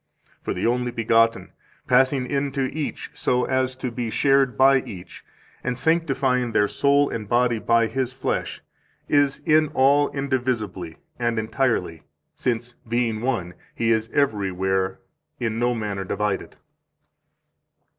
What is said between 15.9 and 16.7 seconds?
divided."